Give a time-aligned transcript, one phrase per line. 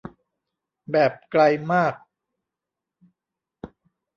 [0.91, 1.41] แบบไกล
[1.71, 1.93] มาก